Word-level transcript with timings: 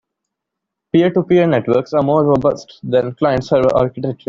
Peer-to-peer 0.91 1.45
networks 1.45 1.93
are 1.93 2.01
more 2.01 2.23
robust 2.25 2.79
than 2.81 3.13
client-server 3.13 3.69
architectures. 3.75 4.15